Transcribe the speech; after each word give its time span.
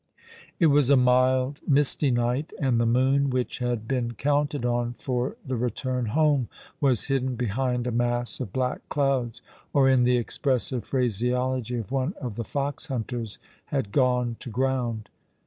It 0.59 0.65
was 0.73 0.89
a 0.89 0.97
mild, 0.97 1.59
misty 1.67 2.09
night, 2.09 2.53
and 2.59 2.81
the 2.81 2.87
moon, 2.87 3.29
which 3.29 3.59
had 3.59 3.87
been 3.87 4.15
counted 4.15 4.65
on 4.65 4.93
for 4.93 5.33
'Cn.Q 5.45 5.55
return 5.57 6.05
home, 6.07 6.47
w\as 6.79 7.03
hidden 7.03 7.35
behind 7.35 7.85
a 7.85 7.91
mass 7.91 8.39
of 8.39 8.51
black 8.51 8.81
clouds— 8.89 9.43
or 9.73 9.87
in 9.87 10.01
the 10.03 10.17
expressive 10.17 10.85
phraseology 10.85 11.77
of 11.77 11.91
one 11.91 12.15
of 12.19 12.35
the 12.35 12.43
foxhuuters, 12.43 13.37
had 13.65 13.91
gone 13.91 14.37
to 14.39 14.49
ground. 14.49 15.09